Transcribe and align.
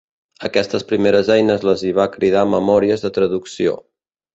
Aquestes 0.47 0.85
primeres 0.93 1.29
eines 1.37 1.67
les 1.71 1.85
hi 1.91 1.95
va 2.01 2.09
cridar 2.19 2.49
memòries 2.59 3.09
de 3.09 3.17
traducció. 3.21 3.81